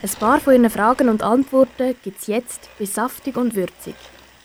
Ein 0.00 0.10
paar 0.20 0.38
von 0.38 0.52
Ihren 0.52 0.70
Fragen 0.70 1.08
und 1.08 1.24
Antworten 1.24 1.96
gibt 2.04 2.20
es 2.20 2.28
jetzt 2.28 2.68
bei 2.78 2.84
Saftig 2.84 3.36
und 3.36 3.56
Würzig. 3.56 3.96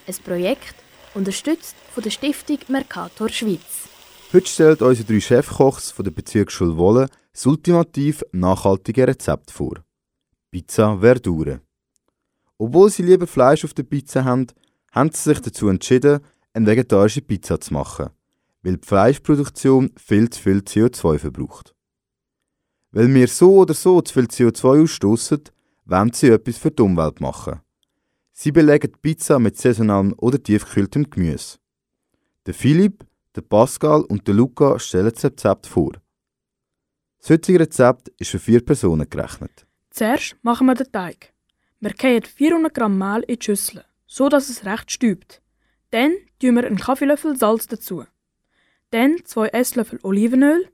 Ein 0.07 0.15
Projekt, 0.25 0.73
unterstützt 1.13 1.75
von 1.93 2.01
der 2.01 2.09
Stiftung 2.09 2.57
Mercator 2.69 3.29
Schweiz. 3.29 3.87
Heute 4.33 4.47
stellt 4.47 4.81
unsere 4.81 5.07
drei 5.07 5.19
Chefkochs 5.19 5.91
von 5.91 6.05
der 6.05 6.11
Bezirksschule 6.11 6.75
Wolle 6.75 7.07
das 7.31 7.45
ultimativ 7.45 8.23
nachhaltige 8.31 9.07
Rezept 9.07 9.51
vor. 9.51 9.75
Pizza 10.49 10.97
Verdure. 10.99 11.61
Obwohl 12.57 12.89
sie 12.89 13.03
lieber 13.03 13.27
Fleisch 13.27 13.63
auf 13.63 13.75
der 13.75 13.83
Pizza 13.83 14.23
haben, 14.23 14.47
haben 14.91 15.11
sie 15.11 15.21
sich 15.21 15.39
dazu 15.39 15.67
entschieden, 15.67 16.21
eine 16.53 16.65
vegetarische 16.65 17.21
Pizza 17.21 17.61
zu 17.61 17.75
machen, 17.75 18.09
weil 18.63 18.77
die 18.77 18.87
Fleischproduktion 18.87 19.91
viel 19.97 20.31
zu 20.31 20.41
viel 20.41 20.57
CO2 20.57 21.19
verbraucht. 21.19 21.72
Weil 22.93 23.13
wir 23.13 23.27
so 23.27 23.55
oder 23.57 23.73
so 23.73 24.01
zu 24.01 24.13
viel 24.13 24.25
CO2 24.25 24.83
ausstoßen, 24.83 25.41
wollen 25.85 26.13
sie 26.13 26.29
etwas 26.29 26.57
für 26.57 26.71
die 26.71 26.83
Umwelt 26.83 27.19
machen. 27.19 27.59
Sie 28.31 28.51
belegen 28.51 28.91
die 28.91 28.99
Pizza 29.01 29.39
mit 29.39 29.57
saisonalem 29.57 30.13
oder 30.17 30.41
tiefgekühltem 30.41 31.09
Gemüse. 31.09 31.57
Der 32.45 32.53
Philipp, 32.53 33.03
der 33.35 33.41
Pascal 33.41 34.01
und 34.01 34.27
der 34.27 34.35
Luca 34.35 34.77
stellen 34.77 35.11
das 35.11 35.25
Rezept 35.25 35.65
vor. 35.65 35.93
Das 37.19 37.31
heutige 37.31 37.61
Rezept 37.61 38.09
ist 38.19 38.29
für 38.29 38.39
vier 38.39 38.63
Personen 38.63 39.09
gerechnet. 39.09 39.65
Zuerst 39.89 40.35
machen 40.43 40.67
wir 40.67 40.75
den 40.75 40.91
Teig. 40.91 41.33
Wir 41.79 41.93
kehren 41.93 42.23
400 42.23 42.73
Gramm 42.73 42.97
Mehl 42.97 43.23
in 43.27 43.39
die 43.39 43.45
Schüssel, 43.45 43.83
so 44.05 44.29
dass 44.29 44.49
es 44.49 44.65
recht 44.65 44.91
stübt. 44.91 45.41
Dann 45.89 46.13
tun 46.39 46.55
wir 46.55 46.65
einen 46.65 46.77
Kaffeelöffel 46.77 47.37
Salz 47.37 47.65
dazu. 47.67 48.05
Dann 48.91 49.17
zwei 49.25 49.47
Esslöffel 49.47 49.99
Olivenöl. 50.03 50.69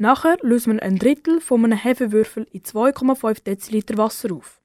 Nachher 0.00 0.38
lösen 0.42 0.74
wir 0.74 0.82
ein 0.82 0.96
Drittel 0.96 1.40
von 1.40 1.64
einem 1.64 1.76
Hefewürfel 1.76 2.46
in 2.52 2.62
2,5 2.62 3.42
Deziliter 3.42 3.98
Wasser 3.98 4.32
auf. 4.32 4.60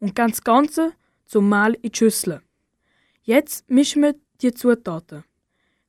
Und 0.00 0.14
geben 0.14 0.30
das 0.30 0.42
Ganze 0.42 0.94
zum 1.26 1.50
Mehl 1.50 1.74
in 1.82 1.92
die 1.92 1.96
Schüssel. 1.98 2.40
Jetzt 3.22 3.70
mischen 3.70 4.02
wir 4.02 4.14
die 4.40 4.54
Zutaten, 4.54 5.24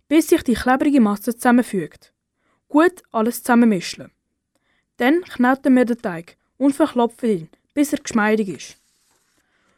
bis 0.10 0.28
sich 0.28 0.44
die 0.44 0.54
klebrige 0.56 1.00
Masse 1.00 1.34
zusammenfügt. 1.36 2.14
Gut 2.68 3.02
alles 3.12 3.44
zusammenmischen. 3.44 4.12
Dann 4.98 5.22
kneten 5.24 5.76
wir 5.76 5.86
den 5.86 6.02
Teig 6.02 6.38
und 6.58 6.76
verklopfen 6.76 7.30
ihn, 7.30 7.50
bis 7.74 7.94
er 7.94 8.00
geschmeidig 8.00 8.50
ist. 8.50 8.78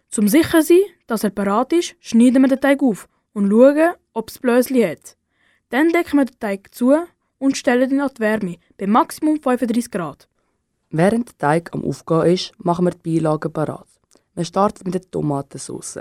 Zum 0.09 0.27
sicher 0.27 0.63
sein, 0.63 0.81
dass 1.05 1.23
er 1.23 1.29
parat 1.29 1.71
ist, 1.73 1.95
schneiden 1.99 2.41
wir 2.41 2.49
den 2.49 2.61
Teig 2.61 2.81
auf 2.81 3.07
und 3.33 3.49
schauen, 3.49 3.93
ob 4.13 4.29
es 4.29 4.39
Blösli 4.39 4.81
hat. 4.81 5.17
Dann 5.69 5.89
decken 5.89 6.17
wir 6.17 6.25
den 6.25 6.39
Teig 6.39 6.73
zu 6.73 6.95
und 7.39 7.57
stellen 7.57 7.91
ihn 7.91 8.01
an 8.01 8.11
die 8.15 8.21
Wärme 8.21 8.57
bei 8.77 8.87
Maximum 8.87 9.41
35 9.41 9.91
Grad. 9.91 10.27
Während 10.89 11.29
der 11.29 11.37
Teig 11.37 11.73
am 11.73 11.83
Aufgehen 11.83 12.33
ist, 12.33 12.51
machen 12.59 12.85
wir 12.85 12.91
die 12.91 13.19
Beilagen 13.19 13.51
parat. 13.51 13.87
Wir 14.35 14.45
starten 14.45 14.83
mit 14.85 14.93
der 14.93 15.11
Tomatensauce. 15.11 15.99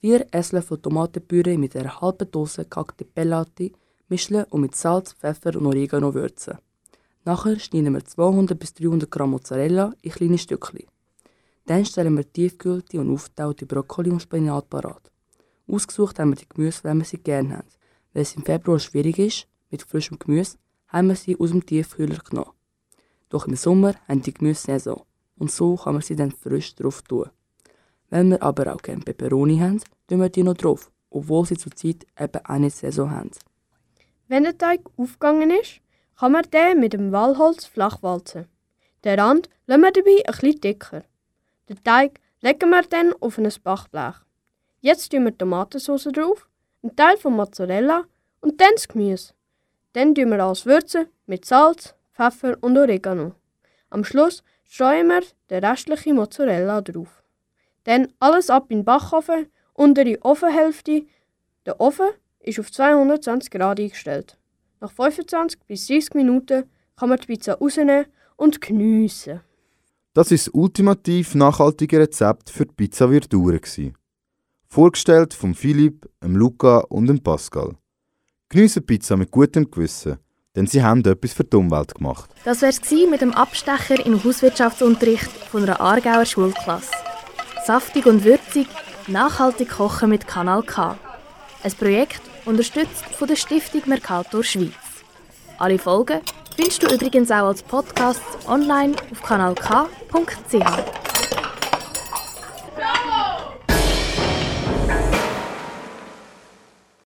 Vier 0.00 0.26
Esslöffel 0.30 0.78
Tomatenpüree 0.78 1.56
mit 1.56 1.74
einer 1.76 2.00
halben 2.00 2.30
Dose 2.30 2.64
gehackte 2.64 3.04
Pelati 3.04 3.72
mischen 4.08 4.44
und 4.44 4.60
mit 4.60 4.76
Salz, 4.76 5.12
Pfeffer 5.14 5.56
und 5.56 5.66
Oregano 5.66 6.14
würzen. 6.14 6.58
Nachher 7.24 7.58
schneiden 7.58 7.94
wir 7.94 8.04
200 8.04 8.58
bis 8.58 8.74
300 8.74 9.10
Gramm 9.10 9.30
Mozzarella 9.30 9.92
in 10.02 10.12
kleine 10.12 10.38
Stückchen. 10.38 10.86
Dann 11.66 11.84
stellen 11.84 12.16
wir 12.16 12.32
tiefgekühlte 12.32 13.00
und 13.00 13.12
aufgetaute 13.12 13.66
Brokkoli 13.66 14.10
und 14.10 14.22
Spinat 14.22 14.70
parat. 14.70 15.10
Ausgesucht 15.66 16.18
haben 16.20 16.30
wir 16.30 16.36
die 16.36 16.48
Gemüse, 16.48 16.84
wenn 16.84 16.98
wir 16.98 17.04
sie 17.04 17.18
gerne 17.18 17.56
haben. 17.56 17.68
Weil 18.12 18.22
es 18.22 18.36
im 18.36 18.44
Februar 18.44 18.78
schwierig 18.78 19.18
ist, 19.18 19.48
mit 19.70 19.82
frischem 19.82 20.18
Gemüse, 20.18 20.58
haben 20.88 21.08
wir 21.08 21.16
sie 21.16 21.38
aus 21.38 21.50
dem 21.50 21.64
Tiefkühler 21.64 22.18
genommen. 22.18 22.52
Doch 23.28 23.46
im 23.46 23.56
Sommer 23.56 23.94
haben 24.08 24.22
die 24.22 24.32
Gemüse 24.32 24.62
Saison 24.62 25.04
und 25.36 25.50
so 25.50 25.76
kann 25.76 25.94
man 25.94 26.02
sie 26.02 26.16
dann 26.16 26.32
frisch 26.32 26.74
drauf 26.74 27.02
tun. 27.02 27.30
Wenn 28.10 28.30
wir 28.30 28.42
aber 28.42 28.74
auch 28.74 28.82
gerne 28.82 29.02
Peperoni 29.02 29.58
haben, 29.58 29.82
tun 30.06 30.20
wir 30.20 30.28
die 30.28 30.42
noch 30.42 30.54
drauf, 30.54 30.90
obwohl 31.10 31.44
sie 31.46 31.56
zurzeit 31.56 32.06
eben 32.18 32.44
auch 32.44 32.58
nicht 32.58 32.76
Saison 32.76 33.10
haben. 33.10 33.30
Wenn 34.28 34.44
der 34.44 34.56
Teig 34.56 34.80
aufgegangen 34.96 35.50
ist, 35.50 35.80
kann 36.18 36.32
man 36.32 36.44
den 36.50 36.80
mit 36.80 36.92
dem 36.92 37.12
Wallholz 37.12 37.64
flach 37.64 38.02
walzen. 38.02 38.46
Den 39.04 39.20
Rand 39.20 39.48
lassen 39.66 39.82
wir 39.82 39.92
dabei 39.92 40.22
ein 40.26 40.32
bisschen 40.32 40.60
dicker. 40.60 41.04
Den 41.68 41.82
Teig 41.84 42.20
legen 42.40 42.70
wir 42.70 42.82
dann 42.82 43.12
auf 43.20 43.38
ein 43.38 43.48
Backblech. 43.62 44.14
Jetzt 44.80 45.10
tun 45.10 45.24
wir 45.24 45.36
Tomatensauce 45.36 46.08
drauf, 46.12 46.48
einen 46.82 46.96
Teil 46.96 47.16
von 47.16 47.34
Mozzarella 47.34 48.04
und 48.40 48.60
dann 48.60 48.72
das 48.74 48.88
Gemüse. 48.88 49.34
Dann 49.96 50.14
tun 50.14 50.28
wir 50.28 50.44
alles 50.44 50.66
würzen 50.66 51.06
mit 51.24 51.46
Salz, 51.46 51.94
Pfeffer 52.12 52.58
und 52.60 52.76
Oregano. 52.76 53.32
Am 53.88 54.04
Schluss 54.04 54.42
streuen 54.68 55.08
wir 55.08 55.22
den 55.48 55.64
restlichen 55.64 56.16
Mozzarella 56.16 56.82
drauf. 56.82 57.22
Dann 57.84 58.08
alles 58.20 58.50
ab 58.50 58.66
in 58.68 58.80
den 58.80 58.84
Backofen, 58.84 59.46
untere 59.72 60.18
Ofenhälfte. 60.22 61.06
Der 61.64 61.80
Ofen 61.80 62.10
ist 62.40 62.60
auf 62.60 62.70
220 62.70 63.50
Grad 63.50 63.80
eingestellt. 63.80 64.36
Nach 64.82 64.92
25 64.92 65.60
bis 65.66 65.86
30 65.86 66.12
Minuten 66.12 66.64
kann 66.94 67.08
man 67.08 67.18
die 67.18 67.28
Pizza 67.28 67.54
rausnehmen 67.54 68.04
und 68.36 68.60
geniessen. 68.60 69.40
Das 70.12 70.30
ist 70.30 70.48
das 70.48 70.54
ultimativ 70.54 71.34
nachhaltige 71.34 72.00
Rezept 72.00 72.50
für 72.50 72.66
die 72.66 72.74
Pizza 72.74 73.08
Verdure. 73.08 73.60
Vorgestellt 74.68 75.32
von 75.32 75.54
Philipp, 75.54 76.06
Luca 76.20 76.80
und 76.80 77.24
Pascal. 77.24 77.76
Geniessen 78.48 78.86
Pizza 78.86 79.16
mit 79.16 79.32
gutem 79.32 79.68
Gewissen, 79.68 80.18
denn 80.54 80.68
sie 80.68 80.80
haben 80.80 81.04
etwas 81.04 81.32
für 81.32 81.42
die 81.42 81.56
Umwelt 81.56 81.96
gemacht. 81.96 82.30
Das 82.44 82.62
wär's 82.62 82.80
gewesen 82.80 83.10
mit 83.10 83.20
dem 83.20 83.34
Abstecher 83.34 84.06
im 84.06 84.22
Hauswirtschaftsunterricht 84.22 85.30
von 85.50 85.64
einer 85.64 85.80
Aargauer 85.80 86.24
Schulklasse. 86.24 86.92
Saftig 87.66 88.06
und 88.06 88.22
würzig, 88.22 88.68
nachhaltig 89.08 89.70
kochen 89.70 90.10
mit 90.10 90.28
Kanal 90.28 90.62
K. 90.62 90.96
Ein 91.64 91.72
Projekt 91.72 92.22
unterstützt 92.44 93.04
von 93.18 93.26
der 93.26 93.34
Stiftung 93.34 93.82
Mercator 93.86 94.44
Schweiz. 94.44 94.74
Alle 95.58 95.80
Folgen 95.80 96.20
findest 96.54 96.84
du 96.84 96.94
übrigens 96.94 97.32
auch 97.32 97.48
als 97.48 97.64
Podcast 97.64 98.22
online 98.46 98.94
auf 99.10 99.22
kanalk.ch. 99.22 100.95